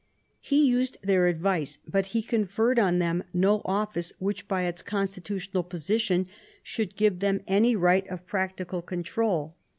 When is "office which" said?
3.65-4.47